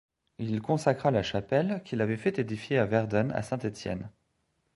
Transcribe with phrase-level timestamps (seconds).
[0.39, 4.09] Il consacra la chapelle qu'il avait fait édifier à Werden à Saint Étienne.